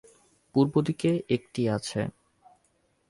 পূর্ব 0.55 0.73
দিকে 0.81 1.11
একটি 1.29 1.61
আছে। 1.69 2.01